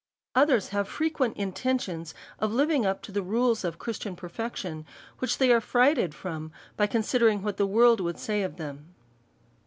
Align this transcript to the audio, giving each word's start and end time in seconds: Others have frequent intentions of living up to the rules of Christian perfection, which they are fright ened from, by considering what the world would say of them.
Others 0.33 0.69
have 0.69 0.87
frequent 0.87 1.37
intentions 1.37 2.15
of 2.39 2.51
living 2.51 2.87
up 2.87 3.03
to 3.03 3.11
the 3.11 3.21
rules 3.21 3.63
of 3.63 3.77
Christian 3.77 4.15
perfection, 4.15 4.83
which 5.19 5.37
they 5.37 5.51
are 5.51 5.61
fright 5.61 5.97
ened 5.97 6.15
from, 6.15 6.51
by 6.75 6.87
considering 6.87 7.43
what 7.43 7.57
the 7.57 7.67
world 7.67 7.99
would 8.01 8.17
say 8.17 8.41
of 8.41 8.57
them. 8.57 8.95